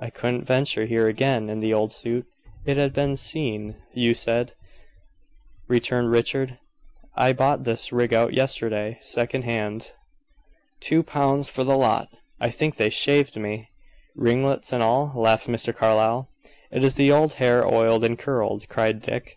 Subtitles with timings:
[0.00, 2.24] "I couldn't venture here again in the old suit;
[2.64, 4.54] it had been seen, you said,"
[5.68, 6.58] returned Richard.
[7.14, 9.92] "I bought this rig out yesterday, second hand.
[10.80, 12.08] Two pounds for the lot
[12.40, 13.68] I think they shaved me."
[14.16, 15.76] "Ringlets and all?" laughed Mr.
[15.76, 16.30] Carlyle.
[16.70, 19.36] "It's the old hair oiled and curled," cried Dick.